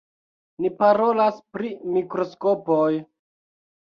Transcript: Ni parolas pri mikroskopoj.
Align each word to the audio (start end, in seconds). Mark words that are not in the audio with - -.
Ni 0.63 0.69
parolas 0.77 1.37
pri 1.57 1.69
mikroskopoj. 1.97 2.89